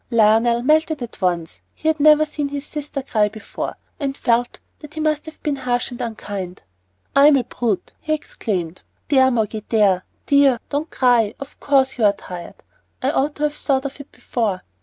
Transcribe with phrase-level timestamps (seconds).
[0.09, 1.61] Lionel melted at once.
[1.75, 5.57] He had never seen his sister cry before, and felt that he must have been
[5.57, 6.63] harsh and unkind.
[7.15, 8.81] "I'm a brute," he exclaimed.
[9.09, 11.35] "There, Moggy, there, dear don't cry.
[11.39, 12.63] Of course you're tired;
[13.03, 14.63] I ought to have thought of it before."